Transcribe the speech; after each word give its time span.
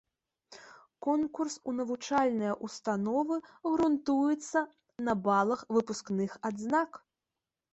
Конкурс 1.07 1.57
у 1.71 1.73
навучальныя 1.79 2.53
ўстановы 2.67 3.37
грунтуецца 3.69 4.59
на 5.11 5.19
балах 5.29 5.61
выпускных 5.79 6.31
адзнак. 6.51 6.91